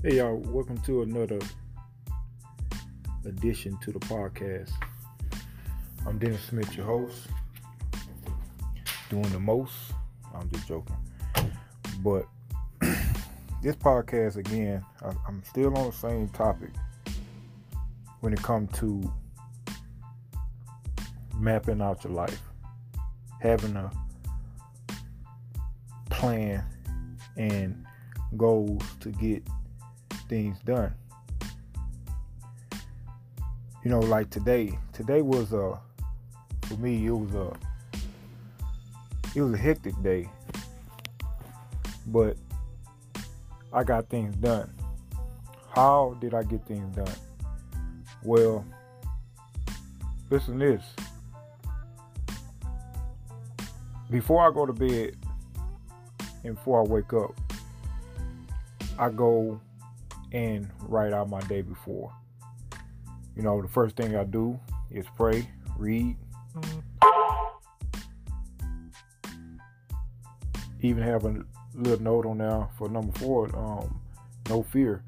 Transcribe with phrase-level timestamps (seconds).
[0.00, 1.40] Hey y'all, welcome to another
[3.24, 4.70] edition to the podcast.
[6.06, 7.26] I'm Dennis Smith, your host.
[9.10, 9.74] Doing the most.
[10.32, 10.94] I'm just joking.
[11.98, 12.26] But
[13.60, 16.70] this podcast again, I, I'm still on the same topic
[18.20, 19.02] when it comes to
[21.40, 22.42] mapping out your life,
[23.40, 23.90] having a
[26.08, 26.64] plan
[27.36, 27.84] and
[28.36, 29.42] goals to get
[30.28, 30.94] things done.
[33.84, 35.80] You know, like today, today was a
[36.62, 37.56] for me it was a
[39.34, 40.28] it was a hectic day.
[42.06, 42.36] But
[43.72, 44.72] I got things done.
[45.74, 47.14] How did I get things done?
[48.22, 48.64] Well,
[50.30, 50.82] listen this.
[54.10, 55.16] Before I go to bed
[56.44, 57.34] and before I wake up,
[58.98, 59.60] I go
[60.32, 62.12] and write out my day before.
[63.36, 64.58] You know, the first thing I do
[64.90, 66.16] is pray, read,
[70.80, 71.44] even have a
[71.74, 74.00] little note on there for number four, um,
[74.48, 75.02] no fear.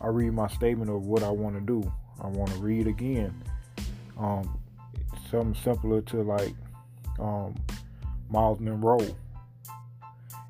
[0.00, 1.92] I read my statement of what I want to do.
[2.20, 3.42] I want to read again.
[4.18, 4.58] Um,
[5.30, 6.54] something simpler to like
[7.18, 7.54] um,
[8.28, 9.16] Myles Munroe.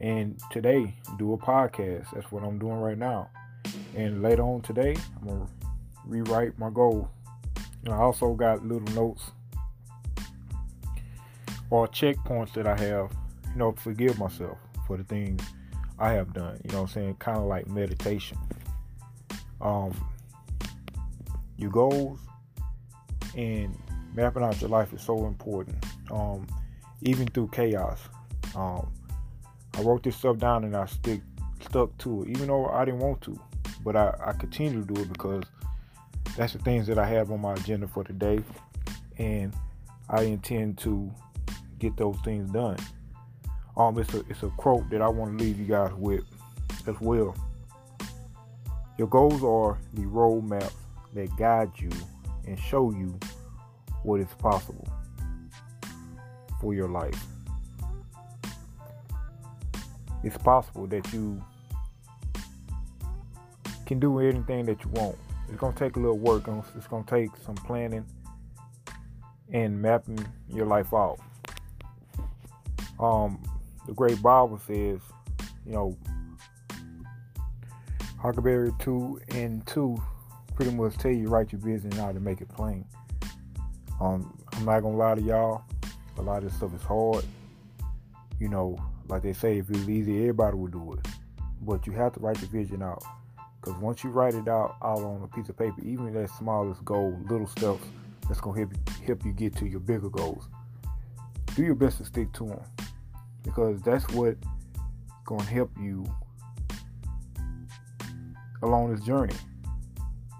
[0.00, 2.06] And today, do a podcast.
[2.12, 3.30] That's what I'm doing right now.
[3.94, 5.46] And later on today, I'm gonna
[6.06, 7.08] rewrite my goal.
[7.84, 9.32] Know, I also got little notes
[11.70, 13.10] or checkpoints that I have,
[13.50, 15.42] you know, forgive myself for the things
[15.98, 16.60] I have done.
[16.64, 17.16] You know I'm saying?
[17.16, 18.38] Kind of like meditation.
[19.60, 19.92] Um,
[21.56, 22.20] your goals
[23.36, 23.76] and
[24.14, 25.84] mapping out your life is so important.
[26.10, 26.46] Um,
[27.02, 28.00] even through chaos.
[28.54, 28.92] Um,
[29.74, 31.20] I wrote this stuff down and I stick
[31.60, 33.40] stuck to it, even though I didn't want to
[33.84, 35.44] but I, I continue to do it because
[36.36, 38.42] that's the things that I have on my agenda for today,
[39.18, 39.54] and
[40.08, 41.12] I intend to
[41.78, 42.76] get those things done.
[43.76, 46.24] Um, it's a it's a quote that I want to leave you guys with
[46.86, 47.34] as well.
[48.98, 50.72] Your goals are the roadmap
[51.14, 51.90] that guide you
[52.46, 53.18] and show you
[54.02, 54.86] what is possible
[56.60, 57.26] for your life.
[60.22, 61.42] It's possible that you
[63.92, 65.16] can do anything that you want.
[65.48, 66.48] It's gonna take a little work.
[66.76, 68.06] It's gonna take some planning
[69.52, 71.18] and mapping your life out.
[72.98, 73.42] Um,
[73.86, 75.00] the great Bible says,
[75.66, 75.96] you know,
[78.18, 80.00] Habakkuk two and two
[80.54, 82.86] pretty much tell you write your business out to make it plain.
[84.00, 85.64] Um, I'm not gonna lie to y'all.
[86.16, 87.24] A lot of this stuff is hard.
[88.38, 88.78] You know,
[89.08, 91.06] like they say, if it was easy, everybody would do it.
[91.60, 93.02] But you have to write the vision out.
[93.62, 96.84] Because once you write it out out on a piece of paper, even that smallest
[96.84, 97.84] goal, little steps,
[98.26, 100.48] that's gonna help you, help you get to your bigger goals.
[101.54, 102.60] Do your best to stick to them,
[103.44, 104.36] because that's what
[105.26, 106.04] gonna help you
[108.62, 109.36] along this journey.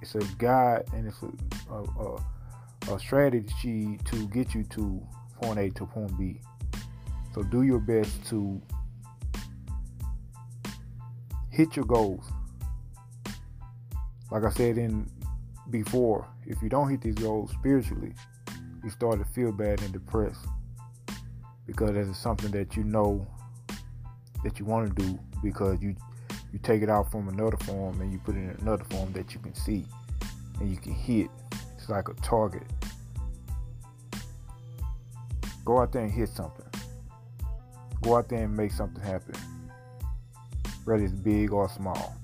[0.00, 5.00] It's a guide and it's a, a, a, a strategy to get you to
[5.40, 6.40] point A to point B.
[7.34, 8.60] So do your best to
[11.50, 12.32] hit your goals
[14.32, 15.06] like I said in
[15.68, 18.14] before, if you don't hit these goals spiritually,
[18.82, 20.46] you start to feel bad and depressed
[21.66, 23.26] because it's something that you know
[24.42, 25.94] that you want to do because you
[26.50, 29.34] you take it out from another form and you put it in another form that
[29.34, 29.84] you can see
[30.60, 31.28] and you can hit.
[31.76, 32.64] It's like a target.
[35.62, 36.66] Go out there and hit something.
[38.00, 39.34] Go out there and make something happen.
[40.86, 42.16] Whether it's big or small.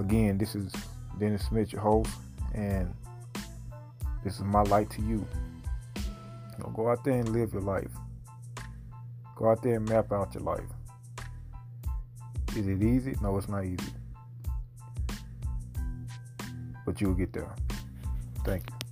[0.00, 0.72] Again, this is
[1.18, 2.10] Dennis Smith, your host,
[2.54, 2.94] and
[4.24, 5.26] this is my light to you.
[5.96, 7.90] you know, go out there and live your life.
[9.36, 10.64] Go out there and map out your life.
[12.56, 13.14] Is it easy?
[13.20, 13.92] No, it's not easy.
[16.86, 17.54] But you'll get there.
[18.42, 18.89] Thank you.